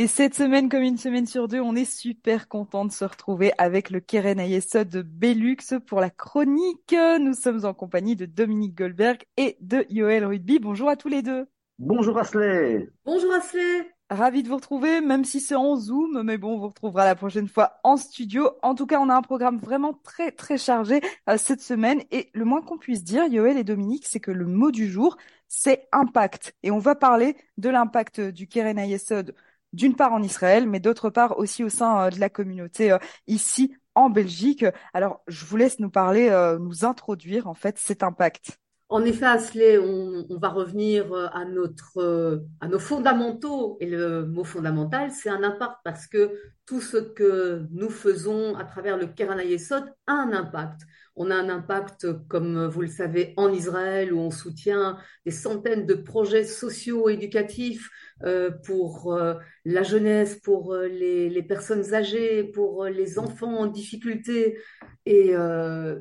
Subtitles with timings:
[0.00, 3.52] Et cette semaine, comme une semaine sur deux, on est super content de se retrouver
[3.58, 6.96] avec le Keren Ayesod de Belux pour la chronique.
[7.20, 10.58] Nous sommes en compagnie de Dominique Goldberg et de Yoël Rugby.
[10.58, 11.48] Bonjour à tous les deux.
[11.78, 12.88] Bonjour Asley.
[13.04, 13.92] Bonjour Asley.
[14.08, 17.14] Ravi de vous retrouver, même si c'est en Zoom, mais bon, on vous retrouvera la
[17.14, 18.48] prochaine fois en studio.
[18.62, 22.30] En tout cas, on a un programme vraiment très très chargé euh, cette semaine et
[22.32, 25.88] le moins qu'on puisse dire, Yoël et Dominique, c'est que le mot du jour, c'est
[25.92, 26.54] impact.
[26.62, 29.34] Et on va parler de l'impact du Keren Ayesod
[29.72, 32.98] d'une part en Israël, mais d'autre part aussi au sein euh, de la communauté euh,
[33.26, 34.64] ici en Belgique.
[34.94, 38.60] Alors, je vous laisse nous parler, nous introduire en fait cet impact.
[38.92, 43.76] En effet, Asley, on, va revenir euh, à notre, euh, à nos fondamentaux.
[43.78, 46.34] Et le mot fondamental, c'est un impact parce que
[46.66, 49.06] tout ce que nous faisons à travers le
[49.40, 50.80] Ayesod a un impact.
[51.22, 55.84] On a un impact, comme vous le savez, en Israël, où on soutient des centaines
[55.84, 57.90] de projets sociaux éducatifs
[58.22, 59.34] euh, pour euh,
[59.66, 64.56] la jeunesse, pour euh, les, personnes âgées, pour les enfants en difficulté.
[65.04, 65.34] Et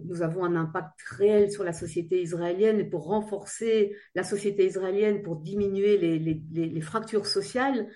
[0.06, 5.22] nous avons un impact réel sur la société israélienne et pour renforcer la société israélienne,
[5.22, 7.90] pour diminuer les fractures sociales.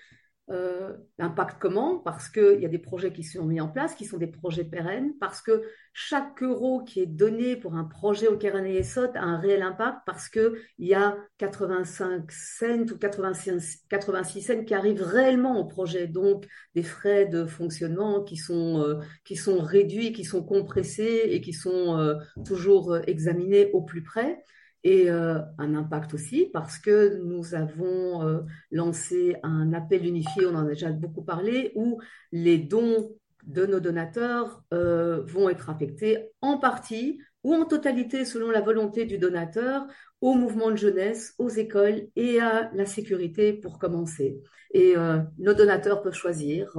[0.50, 1.98] Euh, l'impact comment?
[1.98, 4.64] Parce qu'il y a des projets qui sont mis en place, qui sont des projets
[4.64, 5.62] pérennes, parce que
[5.94, 10.00] chaque euro qui est donné pour un projet au Keren Esot a un réel impact,
[10.04, 16.08] parce qu'il y a 85 cents ou 86, 86 cents qui arrivent réellement au projet,
[16.08, 21.40] donc des frais de fonctionnement qui sont, euh, qui sont réduits, qui sont compressés et
[21.40, 24.44] qui sont euh, toujours examinés au plus près
[24.84, 28.40] et euh, un impact aussi parce que nous avons euh,
[28.70, 32.00] lancé un appel unifié, on en a déjà beaucoup parlé, où
[32.32, 38.50] les dons de nos donateurs euh, vont être affectés en partie ou en totalité selon
[38.50, 39.86] la volonté du donateur
[40.20, 44.40] au mouvement de jeunesse, aux écoles et à la sécurité pour commencer.
[44.72, 44.94] Et
[45.38, 46.72] nos donateurs peuvent choisir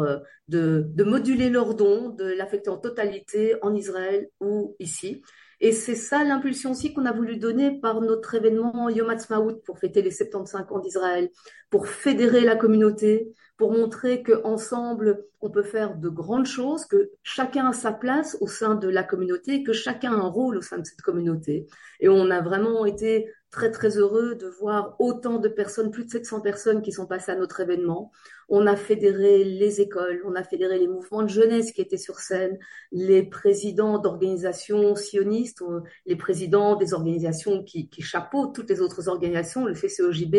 [0.48, 5.22] de, de moduler leurs dons, de l'affecter en totalité en Israël ou ici.
[5.62, 9.80] Et c'est ça l'impulsion aussi qu'on a voulu donner par notre événement Yom Ha'atzmaut pour
[9.80, 11.30] fêter les 75 ans d'Israël,
[11.70, 17.68] pour fédérer la communauté, pour montrer qu'ensemble, on peut faire de grandes choses, que chacun
[17.68, 20.78] a sa place au sein de la communauté, que chacun a un rôle au sein
[20.78, 21.68] de cette communauté.
[22.02, 26.12] Et on a vraiment été très très heureux de voir autant de personnes, plus de
[26.12, 28.12] 700 personnes qui sont passées à notre événement.
[28.50, 32.20] On a fédéré les écoles, on a fédéré les mouvements de jeunesse qui étaient sur
[32.20, 32.60] scène,
[32.92, 35.64] les présidents d'organisations sionistes,
[36.06, 40.36] les présidents des organisations qui, qui chapeautent toutes les autres organisations, le FCOJB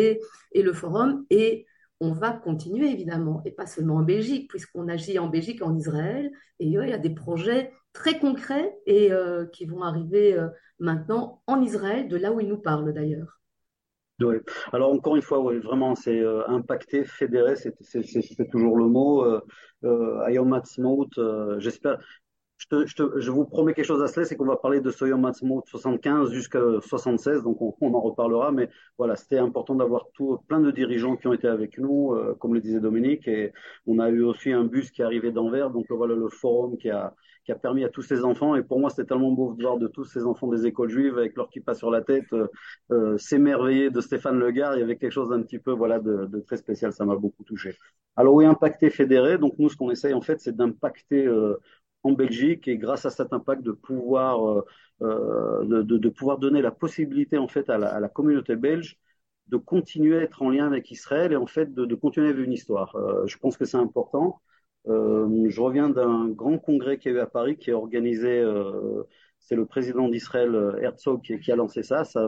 [0.51, 1.65] et le Forum, et
[1.99, 6.31] on va continuer évidemment, et pas seulement en Belgique, puisqu'on agit en Belgique en Israël,
[6.59, 10.47] et il y a des projets très concrets et euh, qui vont arriver euh,
[10.79, 13.39] maintenant en Israël, de là où il nous parle d'ailleurs.
[14.19, 14.35] Oui.
[14.71, 19.23] Alors encore une fois, vraiment, c'est euh, impacté, fédéré, c'est toujours le mot.
[19.83, 20.59] Euh, Ayom
[21.59, 21.99] j'espère,
[22.57, 24.81] je, te, je, te, je, vous promets quelque chose à cela, c'est qu'on va parler
[24.81, 25.31] de ce Yom
[25.65, 28.51] 75 jusqu'à 76, donc on, en reparlera.
[28.51, 32.55] Mais voilà, c'était important d'avoir tout, plein de dirigeants qui ont été avec nous, comme
[32.55, 33.53] le disait Dominique, et
[33.85, 36.89] on a eu aussi un bus qui est arrivé d'Anvers, donc voilà le forum qui
[36.89, 37.13] a,
[37.47, 38.55] qui a permis à tous ces enfants.
[38.55, 41.17] Et pour moi, c'était tellement beau de voir de tous ces enfants des écoles juives
[41.17, 42.47] avec leur kippa sur la tête euh,
[42.91, 44.75] euh, s'émerveiller de Stéphane Legard.
[44.75, 46.91] Il y avait quelque chose d'un petit peu voilà de, très spécial.
[46.91, 47.77] Ça m'a beaucoup touché.
[48.17, 49.37] Alors oui, impacter fédéré.
[49.37, 51.55] Donc nous, ce qu'on essaye en fait, c'est d'impacter euh,
[52.03, 54.65] en Belgique et grâce à cet impact de pouvoir
[54.99, 58.97] de, pouvoir donner la possibilité en fait à la, communauté belge
[59.47, 62.43] de continuer à être en lien avec Israël et en fait de, continuer à vivre
[62.43, 62.95] une histoire.
[63.25, 64.41] Je pense que c'est important.
[64.87, 68.39] Euh, je reviens d'un grand congrès qui a eu à Paris qui est organisé.
[68.39, 69.03] Euh,
[69.39, 72.03] c'est le président d'Israël Herzog qui, a lancé ça.
[72.03, 72.27] Ça,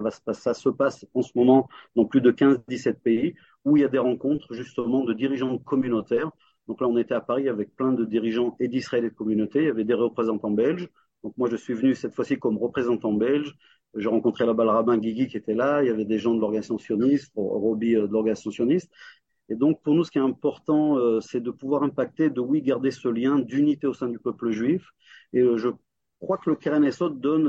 [0.53, 3.97] se passe en ce moment dans plus de 15-17 pays où il y a des
[3.97, 6.31] rencontres justement de dirigeants communautaires
[6.69, 9.63] donc là, on était à Paris avec plein de dirigeants et d'Israël et de communautés.
[9.63, 10.87] Il y avait des représentants belges.
[11.23, 13.55] Donc moi, je suis venu cette fois-ci comme représentant belge.
[13.95, 15.81] J'ai rencontré là-bas le rabbin Guigui qui était là.
[15.81, 18.91] Il y avait des gens de l'organisation sioniste, Roby euh, de l'organisation sioniste.
[19.49, 22.61] Et donc, pour nous, ce qui est important, euh, c'est de pouvoir impacter, de oui,
[22.61, 24.85] garder ce lien d'unité au sein du peuple juif.
[25.33, 25.69] Et euh, je
[26.19, 27.47] crois que le Keren donne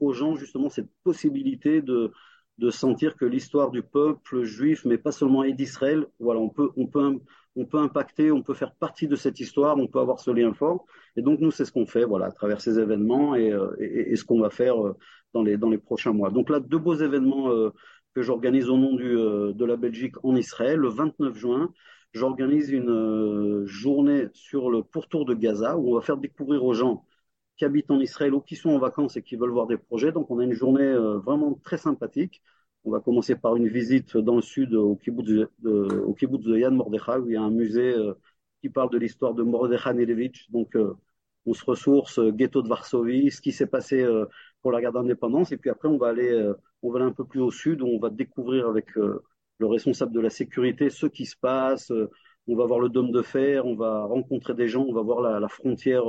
[0.00, 2.12] aux gens justement cette possibilité de,
[2.58, 6.70] de sentir que l'histoire du peuple juif, mais pas seulement et d'Israël, voilà, on peut,
[6.76, 7.20] on peut
[7.56, 10.52] on peut impacter, on peut faire partie de cette histoire, on peut avoir ce lien
[10.54, 10.86] fort.
[11.16, 14.12] Et donc nous, c'est ce qu'on fait, voilà, à travers ces événements et, euh, et,
[14.12, 14.96] et ce qu'on va faire euh,
[15.34, 16.30] dans les dans les prochains mois.
[16.30, 17.70] Donc là, deux beaux événements euh,
[18.14, 20.78] que j'organise au nom du, de la Belgique en Israël.
[20.78, 21.72] Le 29 juin,
[22.12, 27.04] j'organise une journée sur le pourtour de Gaza où on va faire découvrir aux gens
[27.56, 30.12] qui habitent en Israël ou qui sont en vacances et qui veulent voir des projets.
[30.12, 30.92] Donc on a une journée
[31.24, 32.42] vraiment très sympathique
[32.84, 36.68] on va commencer par une visite dans le sud au kibbutz de, au kibbutz de
[36.68, 38.14] Mordechai où il y a un musée euh,
[38.62, 40.50] qui parle de l'histoire de Mordechai Nelevitch.
[40.50, 40.76] Donc,
[41.46, 44.06] on se ressource, ghetto de Varsovie, ce qui s'est passé
[44.60, 45.52] pour la guerre d'indépendance.
[45.52, 47.86] Et puis après, on va aller, on va aller un peu plus au sud, où
[47.86, 51.92] on va découvrir avec le responsable de la sécurité ce qui se passe.
[52.48, 55.20] on va voir le dôme de fer, on va rencontrer des gens, on va voir
[55.20, 56.04] la, frontière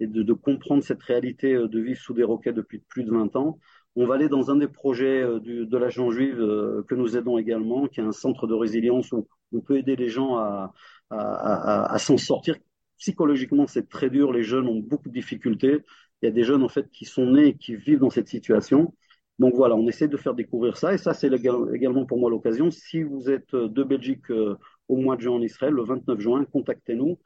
[0.00, 3.58] et de, comprendre cette réalité de vivre sous des roquettes depuis plus de 20 ans.
[4.00, 7.36] On va aller dans un des projets euh, de l'agent juive euh, que nous aidons
[7.36, 10.72] également, qui est un centre de résilience où on peut aider les gens à,
[11.10, 12.56] à s'en sortir.
[12.98, 14.32] Psychologiquement, c'est très dur.
[14.32, 15.78] Les jeunes ont beaucoup de difficultés.
[16.22, 18.28] Il y a des jeunes en fait qui sont nés et qui vivent dans cette
[18.28, 18.94] situation.
[19.38, 20.94] Donc voilà, on essaie de faire découvrir ça.
[20.94, 21.30] Et ça, c'est
[21.72, 22.70] également pour moi l'occasion.
[22.70, 24.56] Si vous êtes de Belgique euh,
[24.88, 27.18] au mois de juin en Israël, le 29 juin, contactez-nous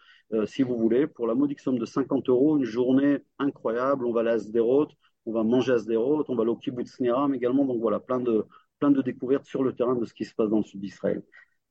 [0.47, 1.07] si vous voulez.
[1.07, 4.07] Pour la modique somme de 50 euros, une journée incroyable.
[4.07, 4.89] On va à Sderot
[5.27, 7.65] on va manger à Sderot, on va aller au kibbutz Niram également.
[7.65, 8.45] Donc voilà, plein de,
[8.79, 11.23] plein de découvertes sur le terrain de ce qui se passe dans le sud d'Israël.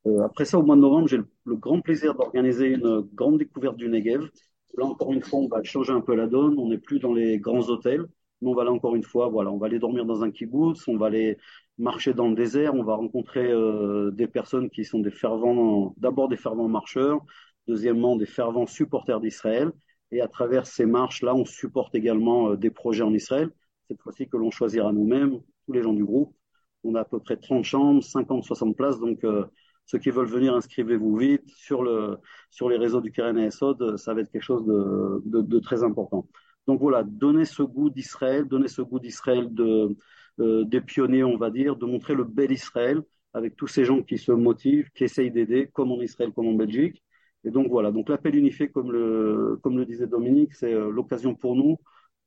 [0.07, 3.77] Euh, après ça, au mois de novembre, j'ai le, grand plaisir d'organiser une grande découverte
[3.77, 4.29] du Negev.
[4.77, 6.57] Là, encore une fois, on va changer un peu la donne.
[6.57, 8.07] On n'est plus dans les grands hôtels.
[8.41, 10.87] Mais on va aller encore une fois, voilà, on va aller dormir dans un kibbutz,
[10.87, 11.37] on va aller
[11.77, 16.27] marcher dans le désert, on va rencontrer euh, des personnes qui sont des fervents, d'abord
[16.29, 17.21] des fervents marcheurs,
[17.67, 19.71] deuxièmement des fervents supporters d'Israël,
[20.11, 23.49] et à travers ces marches-là, on supporte également euh, des projets en Israël,
[23.87, 26.35] cette fois-ci que l'on choisira nous-mêmes, tous les gens du groupe.
[26.83, 29.45] On a à peu près 30 chambres, 50, 60 places, donc euh,
[29.85, 32.17] ceux qui veulent venir, inscrivez-vous vite sur, le,
[32.49, 36.27] sur les réseaux du Keren Esod, ça va être quelque chose de, de, très important.
[36.71, 39.93] Donc voilà, donner ce goût d'Israël, donner ce goût d'Israël de,
[40.39, 43.01] euh, des pionniers, on va dire, de montrer le bel Israël
[43.33, 46.53] avec tous ces gens qui se motivent, qui essayent d'aider, comme en Israël, comme en
[46.53, 47.03] Belgique.
[47.43, 51.35] Et donc voilà, donc l'appel unifié, comme le, comme le disait Dominique, c'est euh, l'occasion
[51.35, 51.75] pour nous,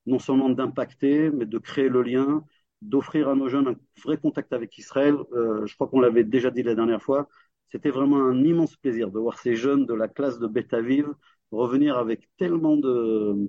[0.05, 2.44] non seulement d'impacter, mais de créer le lien,
[2.82, 5.17] d'offrir à nos jeunes un vrai contact avec Israël.
[5.32, 7.29] Euh, je crois qu'on l'avait déjà dit la dernière fois.
[7.73, 11.06] C'était vraiment un immense plaisir de voir ces jeunes de la classe de Betaviv
[11.50, 13.49] revenir avec tellement de,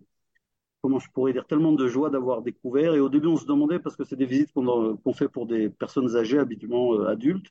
[0.85, 2.93] comment je pourrais dire, tellement de joie d'avoir découvert.
[2.93, 5.47] Et au début, on se demandait, parce que c'est des visites qu'on qu fait pour
[5.47, 7.47] des personnes âgées, habituellement euh, adultes,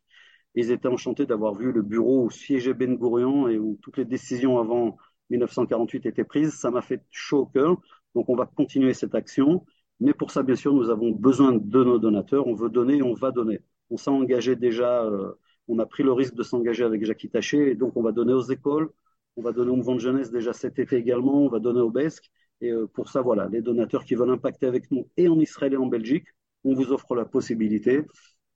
[0.55, 4.05] ils étaient enchantés d'avoir vu le bureau où siégeait Ben Gurion et où toutes les
[4.05, 4.97] décisions avant
[5.31, 6.55] 1948 étaient prises.
[6.55, 7.77] Ça m'a fait chaud au cœur.
[8.15, 9.65] Donc on va continuer cette action.
[9.99, 12.47] Mais pour ça, bien sûr, nous avons besoin de nos donateurs.
[12.47, 13.59] On veut donner, on va donner.
[13.91, 15.33] On s'est engagé déjà, euh,
[15.67, 17.73] on a pris le risque de s'engager avec Jackie Taché.
[17.73, 18.91] Et donc on va donner aux écoles,
[19.37, 21.91] on va donner au mouvement de jeunesse déjà cet été également, on va donner au
[21.91, 22.31] BESC.
[22.65, 25.75] Et euh, pour ça, voilà, les donateurs qui veulent impacter avec nous et en Israël
[25.75, 26.27] et en Belgique,
[26.65, 28.03] on vous offre la possibilité.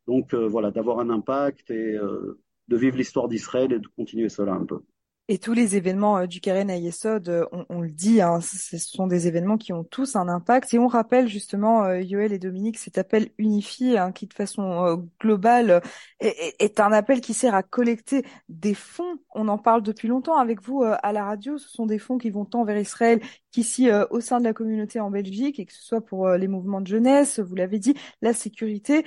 [0.06, 4.30] Donc euh, voilà, d'avoir un impact et euh, de vivre l'histoire d'Israël et de continuer
[4.30, 4.80] cela un peu.
[5.30, 9.26] Et tous les événements euh, du Ayesod, euh, on, le dit, hein, ce sont des
[9.26, 10.72] événements qui ont tous un impact.
[10.72, 14.86] Et on rappelle justement, euh, Yoël et Dominique, cet appel unifié hein, qui de façon
[14.86, 15.82] euh, globale
[16.20, 19.18] est, un appel qui sert à collecter des fonds.
[19.34, 21.58] On en parle depuis longtemps avec vous à la radio.
[21.58, 23.20] Ce sont des fonds qui vont tant vers Israël
[23.50, 26.80] qu'ici au sein de la communauté en Belgique, et que ce soit pour les mouvements
[26.80, 29.04] de jeunesse, vous l'avez dit, la sécurité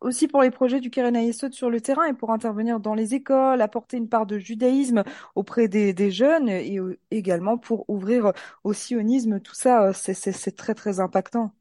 [0.00, 3.60] aussi pour les projets du Keren sur le terrain et pour intervenir dans les écoles,
[3.60, 5.04] apporter une part de judaïsme
[5.34, 6.78] auprès des, jeunes et
[7.10, 8.32] également pour ouvrir
[8.62, 9.40] au sionisme.
[9.40, 11.54] Tout ça, c'est très très impactant.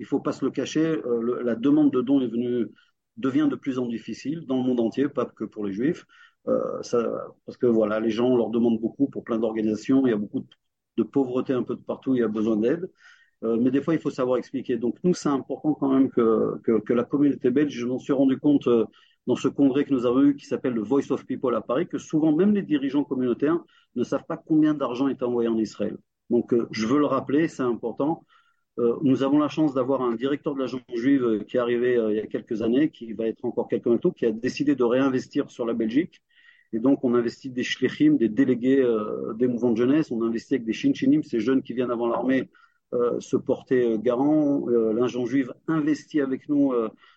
[0.00, 2.66] Il faut pas se le cacher, euh, la demande de dons est venue
[3.16, 6.04] devient de plus en plus difficile dans le monde entier, pas que pour les juifs,
[6.48, 6.80] euh,
[7.46, 10.40] parce que voilà, les gens leur demandent beaucoup pour plein d'organisations, il y a beaucoup
[10.40, 10.48] de,
[10.96, 12.90] de pauvreté un peu de partout, il y a besoin d'aide.
[13.44, 14.76] Euh, mais des fois, il faut savoir expliquer.
[14.76, 18.38] Donc, nous, c'est important quand même que, que, la communauté belge, je m'en suis rendu
[18.38, 18.84] compte euh,
[19.26, 21.86] dans ce congrès que nous avons eu qui s'appelle le Voice of People à Paris,
[21.86, 23.58] que souvent, même les dirigeants communautaires
[23.96, 25.96] ne savent pas combien d'argent est envoyé en Israël.
[26.30, 28.24] Donc, euh, je veux le rappeler, c'est important.
[29.02, 32.18] Nous avons la chance d'avoir un directeur de l'agence juive qui est arrivé il y
[32.18, 35.64] a quelques années, qui va être encore quelqu'un bientôt, qui a décidé de réinvestir sur
[35.64, 36.20] la Belgique.
[36.72, 38.84] Et donc, on investit des shlichim, des délégués
[39.36, 42.50] des mouvements de jeunesse, on investit avec des shinchinim, ces jeunes qui viennent avant l'armée
[43.20, 44.68] se porter euh, garant.
[44.68, 46.72] Euh, L'agent juive investit avec nous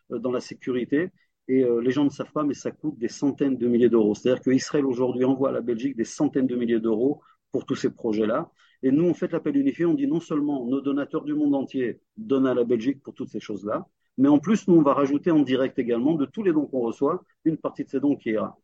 [0.10, 1.10] dans la sécurité.
[1.50, 4.16] Et les gens ne savent pas, mais ça coûte des centaines de milliers d'euros.
[4.16, 7.22] C'est-à-dire qu'Israël aujourd'hui envoie à la Belgique des centaines de milliers d'euros
[7.54, 8.52] pour tous ces projets-là.
[8.84, 12.02] Et nous, on fait l'appel unifié, on dit non seulement nos donateurs du monde entier
[12.18, 15.32] donnent à la Belgique pour toutes ces choses-là, mais en plus, nous, on va rajouter
[15.32, 18.32] en direct également de tous les dons qu'on reçoit, une partie de ces dons qui
[18.32, 18.58] ira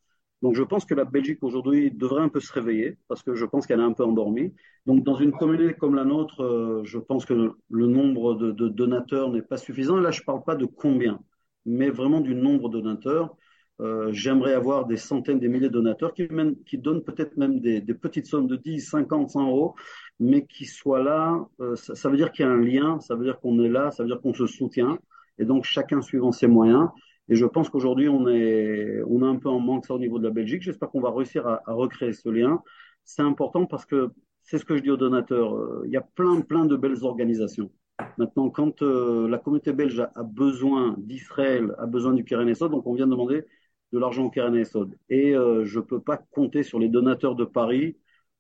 [0.44, 3.46] donc je pense que la Belgique aujourd'hui devrait un peu se réveiller parce que je
[3.46, 4.54] pense qu'elle est un peu endormie.
[4.86, 9.32] Donc dans une communauté comme la nôtre, euh, je pense que le nombre de, donateurs
[9.32, 9.96] n'est pas suffisant.
[9.96, 11.22] Là, je ne parle pas de combien,
[11.66, 13.38] mais vraiment du nombre de donateurs.
[13.80, 17.82] Euh, J'aimerais avoir des centaines, des milliers de donateurs qui, même, donnent peut-être même des,
[17.94, 19.76] petites sommes de 10, 50, 100 euros,
[20.20, 21.48] mais qui soient là.
[21.62, 23.92] Euh, ça veut dire qu'il y a un lien, ça veut dire qu'on est là,
[23.92, 25.00] ça veut dire qu'on se soutient.
[25.40, 26.90] Et donc chacun suivant ses moyens.
[27.30, 30.20] Et je pense qu'aujourd'hui, on est, on est un peu en manque ça au niveau
[30.20, 30.62] de la Belgique.
[30.62, 32.62] J'espère qu'on va réussir à, recréer ce lien.
[33.06, 34.10] c'est important parce que
[34.42, 35.56] c'est ce que je dis aux donateurs.
[35.56, 37.72] Euh, il y a plein, plein de belles organisations.
[38.18, 42.86] Maintenant, quand euh, la communauté belge a, besoin d'Israël, a besoin du Keren Esod, donc
[42.88, 43.46] on vient demander
[43.94, 44.98] de l'argent au Keren Esod.
[45.10, 47.98] Et euh, je ne peux pas compter sur les donateurs de Paris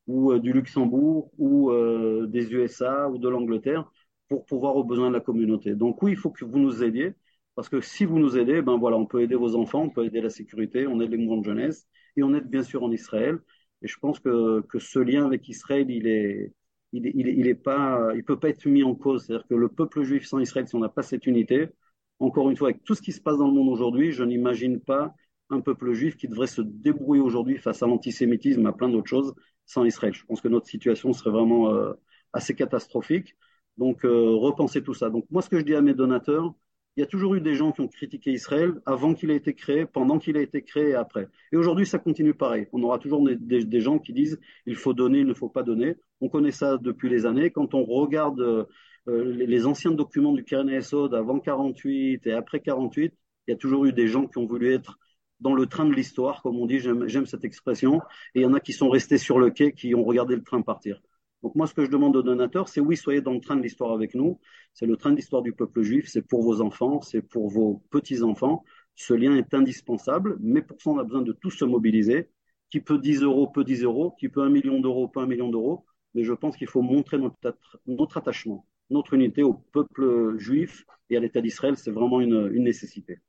[0.07, 1.71] ou du Luxembourg ou
[2.27, 3.89] des USA ou de l'Angleterre
[4.27, 5.75] pour pouvoir aux besoins de la communauté.
[5.75, 7.13] Donc oui, il faut que vous nous aidiez.
[7.55, 10.05] Parce que si vous nous aidez, ben voilà, on peut aider vos enfants, on peut
[10.05, 12.91] aider la sécurité, on aide les mouvements de jeunesse et on aide bien sûr en
[12.91, 13.39] Israël.
[13.81, 16.53] Et je pense que, que ce lien avec Israël, il est,
[16.93, 19.25] il, est, il, est, pas, il peut pas être mis en cause.
[19.25, 21.69] C'est-à-dire que le peuple juif sans Israël, si on n'a pas cette unité,
[22.19, 24.79] encore une fois, avec tout ce qui se passe dans le monde aujourd'hui, je n'imagine
[24.79, 25.13] pas
[25.49, 29.33] un peuple juif qui devrait se débrouiller aujourd'hui face à l'antisémitisme, à plein d'autres choses,
[29.65, 30.13] sans Israël.
[30.13, 31.93] Je pense que notre situation serait vraiment euh,
[32.31, 33.35] assez catastrophique.
[33.77, 35.09] Donc, euh, repensez tout ça.
[35.09, 36.53] Donc, moi, ce que je dis à mes donateurs,
[36.95, 39.53] il y a toujours eu des gens qui ont critiqué Israël avant qu'il ait été
[39.53, 41.27] créé, pendant qu'il a été créé et après.
[41.51, 42.67] Et aujourd'hui, ça continue pareil.
[42.71, 45.95] On aura toujours des, gens qui disent il faut donner, il ne faut pas donner.
[46.21, 47.49] On connaît ça depuis les années.
[47.51, 48.65] Quand on regarde euh,
[49.07, 53.13] les, les, anciens documents du Keren Esod avant 48 et après 48,
[53.47, 54.97] il y a toujours eu des gens qui ont voulu être
[55.39, 57.99] dans le train de l'histoire, comme on dit, j'aime cette expression,
[58.33, 60.43] et il y en a qui sont restés sur le quai, qui ont regardé le
[60.43, 61.01] train partir.
[61.43, 63.61] Donc moi, ce que je demande aux donateurs, c'est oui, soyez dans le train de
[63.61, 64.39] l'histoire avec nous.
[64.73, 67.83] C'est le train de l'histoire du peuple juif, c'est pour vos enfants, c'est pour vos
[67.91, 68.63] petits-enfants.
[68.95, 72.29] Ce lien est indispensable, mais pour ça, on a besoin de tous se mobiliser.
[72.69, 74.15] Qui peut 10 euros, peut 10 euros.
[74.19, 75.85] Qui peut un million d'euros, peut un million d'euros.
[76.15, 81.19] Mais je pense qu'il faut montrer notre, attachement, notre unité au peuple juif et à
[81.19, 81.75] l'État d'Israël.
[81.77, 83.19] C'est vraiment une nécessité.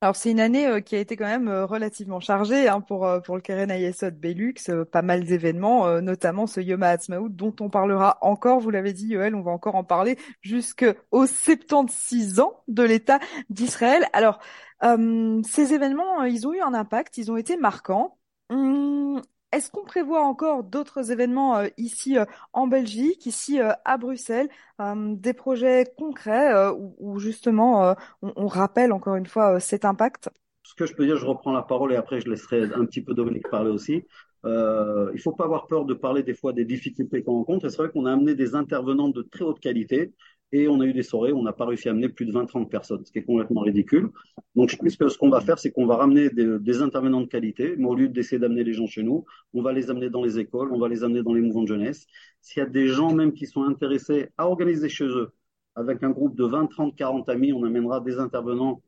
[0.00, 3.04] Alors c'est une année euh, qui a été quand même euh, relativement chargée hein, pour
[3.04, 4.54] euh, pour le Keren Ayesod Belux,
[4.92, 8.60] pas mal d'événements, notamment ce Yom HaAtzmaut dont on parlera encore.
[8.60, 13.18] Vous l'avez dit, Yoel, on va encore en parler jusqu'aux 76 ans de l'État
[13.50, 14.06] d'Israël.
[14.12, 14.38] Alors
[14.80, 18.18] ces événements, ils ont eu un impact, ils ont été marquants.
[18.50, 19.20] Hum,
[19.52, 24.48] est-ce qu'on prévoit encore d'autres événements euh, ici euh, en Belgique, ici euh, à Bruxelles,
[24.94, 26.52] des projets concrets
[26.98, 30.30] où, justement on, rappelle encore une fois cet impact?
[30.62, 33.02] Ce que je peux dire, je reprends la parole et après je laisserai un petit
[33.02, 34.04] peu Dominique parler aussi.
[34.44, 37.66] il ne faut pas avoir peur de parler des fois des difficultés qu'on rencontre.
[37.66, 40.12] Et c'est vrai qu'on a amené des intervenants de très haute qualité
[40.52, 42.68] et on a eu des soirées on n'a pas réussi à amener plus de 20-30
[42.68, 44.10] personnes, ce qui est complètement ridicule.
[44.54, 47.26] Donc, je pense que ce qu'on va faire, c'est qu'on va ramener des, intervenants de
[47.26, 49.24] qualité, mais au lieu d'essayer d'amener les gens chez nous,
[49.54, 51.68] on va les amener dans les écoles, on va les amener dans les mouvements de
[51.68, 52.06] jeunesse.
[52.40, 55.32] S'il y a des gens même qui sont intéressés à organiser chez eux,
[55.74, 58.82] avec un groupe de 20, 30, 40 amis, on amènera des intervenants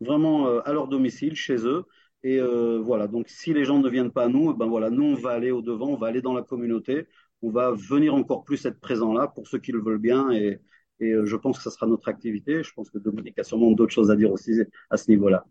[0.00, 1.84] vraiment euh, à leur domicile, chez eux.
[2.22, 5.04] Et euh, voilà, donc si les gens ne viennent pas à nous, ben voilà, nous
[5.04, 7.06] on va aller au devant, on va aller dans la communauté,
[7.44, 10.60] on va venir encore plus être présent là pour ceux qui le veulent bien et,
[11.02, 12.62] euh, je pense que ça sera notre activité.
[12.62, 15.44] Je pense que Dominique a sûrement d'autres choses à dire aussi à ce niveau-là.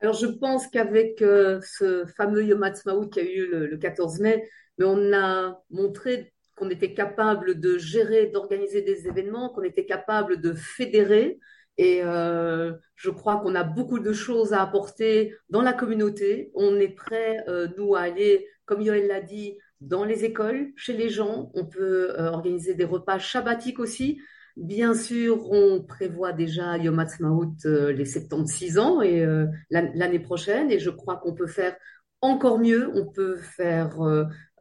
[0.00, 4.48] Alors je pense qu'avec euh, ce fameux Yom Ha'atzmaut qui a eu le, 14 mai,
[4.78, 10.40] mais on a montré qu'on était capable de gérer, d'organiser des événements, qu'on était capable
[10.40, 11.40] de fédérer.
[11.76, 16.52] Et euh, je crois qu'on a beaucoup de choses à apporter dans la communauté.
[16.54, 17.44] On est prêt,
[17.76, 21.50] nous, à aller, comme Yoël l'a dit, dans les écoles, chez les gens.
[21.54, 24.20] On peut euh, organiser des repas shabbatiques aussi.
[24.56, 30.70] Bien sûr, on prévoit déjà Yom Ha'atzmaut euh, les 76 ans et euh, l'année prochaine.
[30.70, 31.76] Et je crois qu'on peut faire
[32.20, 32.90] encore mieux.
[32.94, 33.96] On peut faire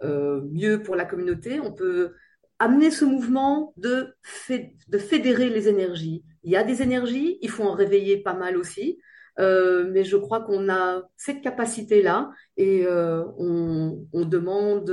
[0.01, 1.59] mieux pour la communauté.
[1.59, 2.13] On peut
[2.59, 4.15] amener ce mouvement de
[4.97, 6.23] fédérer les énergies.
[6.43, 8.99] Il y a des énergies, il faut en réveiller pas mal aussi.
[9.39, 14.85] Euh, mais je crois qu'on a cette capacité-là et euh, on, demande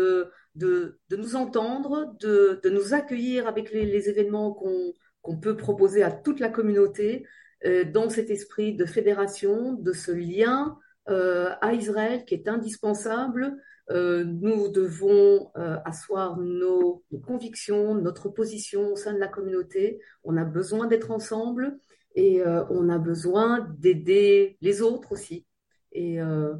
[0.55, 6.49] de, nous entendre, de, nous accueillir avec les, événements qu'on peut proposer à toute la
[6.49, 7.26] communauté
[7.65, 13.57] euh, dans cet esprit de fédération, de ce lien à Israël qui est indispensable.
[13.91, 15.53] Nous devons
[15.85, 20.00] asseoir nos, convictions, notre position au sein de la communauté.
[20.25, 21.79] On a besoin d'être ensemble
[22.17, 25.47] et euh, on a besoin d'aider les autres aussi.
[25.93, 26.55] Et euh,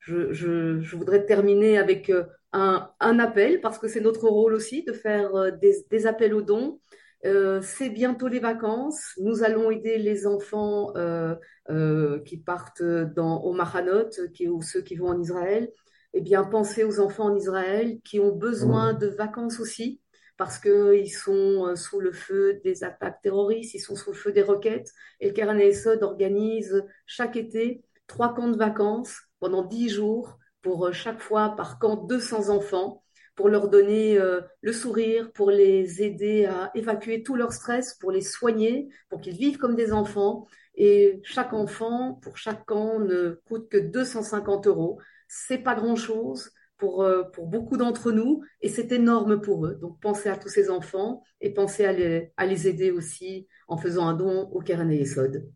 [0.00, 4.54] je, je, je, voudrais terminer avec euh, un, un appel, parce que c'est notre rôle
[4.54, 6.80] aussi de faire des, des appels aux dons.
[7.24, 9.12] Euh, c'est bientôt les vacances.
[9.18, 11.34] Nous allons aider les enfants euh,
[11.70, 15.70] euh, qui partent dans, au Mahanot, qui, ou ceux qui vont en Israël.
[16.14, 20.00] Eh bien, pensez aux enfants en Israël qui ont besoin de vacances aussi
[20.38, 24.32] parce qu'ils sont euh, sous le feu des attaques terroristes, ils sont sous le feu
[24.32, 24.92] des roquettes.
[25.20, 30.86] Et le Keren Esod organise chaque été trois camps de vacances pendant dix jours pour
[30.86, 33.02] euh, chaque fois par camp 200 enfants
[33.34, 38.10] pour leur donner euh, le sourire, pour les aider à évacuer tout leur stress, pour
[38.10, 40.46] les soigner, pour qu'ils vivent comme des enfants.
[40.74, 45.00] Et chaque enfant, pour chaque camp, ne coûte que 250 euros.
[45.28, 49.74] C'est pas grand chose pour, euh, pour beaucoup d'entre nous et c'est énorme pour eux.
[49.80, 53.76] Donc pensez à tous ces enfants et pensez à les, à les aider aussi en
[53.76, 55.48] faisant un don au Keren Yesod.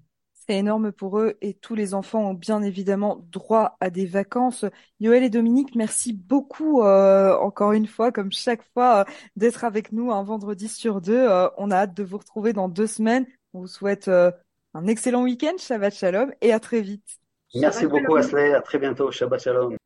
[0.47, 4.65] C'est énorme pour eux et tous les enfants ont bien évidemment droit à des vacances.
[4.99, 9.93] Yoël et Dominique, merci beaucoup euh, encore une fois, comme chaque fois, euh, d'être avec
[9.93, 11.31] nous un vendredi sur deux.
[11.31, 13.25] Euh, on a hâte de vous retrouver dans deux semaines.
[13.53, 17.07] On vous souhaite un excellent week-end, Shabbat Shalom et à très vite.
[17.55, 19.77] Merci beaucoup Asley, à très bientôt, Shabbat Shalom.